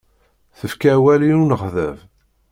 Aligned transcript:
Tefka 0.59 0.89
awal 0.95 1.21
i 1.23 1.31
unexḍab. 1.41 1.97